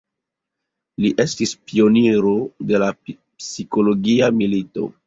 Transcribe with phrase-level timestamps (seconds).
[1.05, 2.35] Li estis pioniro
[2.73, 4.95] de la psikologia milito.